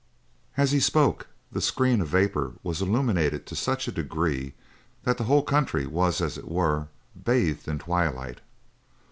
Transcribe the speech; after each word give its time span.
As 0.57 0.71
he 0.71 0.79
spoke 0.79 1.27
the 1.51 1.61
screen 1.61 2.01
of 2.01 2.07
vapor 2.07 2.53
was 2.63 2.81
illuminated 2.81 3.45
to 3.45 3.55
such 3.55 3.87
a 3.87 3.91
degree 3.91 4.55
that 5.03 5.19
the 5.19 5.25
whole 5.25 5.43
country 5.43 5.85
was 5.85 6.21
as 6.21 6.39
it 6.39 6.47
were 6.49 6.87
bathed 7.23 7.67
in 7.67 7.77
twilight. 7.77 8.39